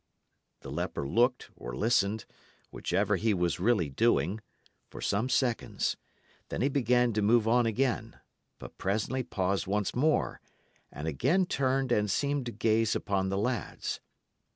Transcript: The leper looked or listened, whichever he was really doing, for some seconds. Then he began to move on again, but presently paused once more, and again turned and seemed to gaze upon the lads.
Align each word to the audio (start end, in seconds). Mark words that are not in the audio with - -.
The 0.61 0.71
leper 0.71 1.07
looked 1.07 1.51
or 1.55 1.75
listened, 1.75 2.25
whichever 2.71 3.17
he 3.17 3.35
was 3.35 3.59
really 3.59 3.87
doing, 3.91 4.41
for 4.89 4.99
some 4.99 5.29
seconds. 5.29 5.95
Then 6.49 6.63
he 6.63 6.69
began 6.69 7.13
to 7.13 7.21
move 7.21 7.47
on 7.47 7.67
again, 7.67 8.19
but 8.57 8.79
presently 8.79 9.21
paused 9.21 9.67
once 9.67 9.93
more, 9.95 10.41
and 10.91 11.07
again 11.07 11.45
turned 11.45 11.91
and 11.91 12.09
seemed 12.09 12.47
to 12.47 12.51
gaze 12.51 12.95
upon 12.95 13.29
the 13.29 13.37
lads. 13.37 13.99